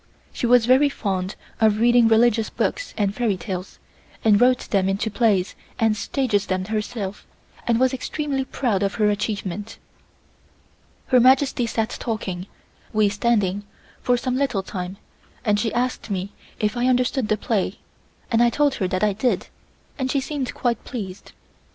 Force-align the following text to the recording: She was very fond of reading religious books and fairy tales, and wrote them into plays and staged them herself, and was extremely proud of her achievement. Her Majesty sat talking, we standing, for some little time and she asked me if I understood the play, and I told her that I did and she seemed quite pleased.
She 0.33 0.47
was 0.47 0.65
very 0.65 0.89
fond 0.89 1.35
of 1.59 1.77
reading 1.79 2.07
religious 2.07 2.49
books 2.49 2.95
and 2.97 3.13
fairy 3.13 3.37
tales, 3.37 3.77
and 4.23 4.41
wrote 4.41 4.67
them 4.71 4.89
into 4.89 5.11
plays 5.11 5.53
and 5.77 5.95
staged 5.95 6.49
them 6.49 6.65
herself, 6.65 7.27
and 7.67 7.79
was 7.79 7.93
extremely 7.93 8.43
proud 8.43 8.81
of 8.81 8.95
her 8.95 9.11
achievement. 9.11 9.77
Her 11.09 11.19
Majesty 11.19 11.67
sat 11.67 11.97
talking, 11.99 12.47
we 12.91 13.09
standing, 13.09 13.61
for 14.01 14.17
some 14.17 14.37
little 14.37 14.63
time 14.63 14.97
and 15.45 15.59
she 15.59 15.71
asked 15.71 16.09
me 16.09 16.31
if 16.59 16.75
I 16.75 16.87
understood 16.87 17.27
the 17.27 17.37
play, 17.37 17.77
and 18.31 18.41
I 18.41 18.49
told 18.49 18.73
her 18.81 18.87
that 18.87 19.03
I 19.03 19.13
did 19.13 19.49
and 19.99 20.09
she 20.09 20.19
seemed 20.19 20.55
quite 20.55 20.83
pleased. 20.83 21.31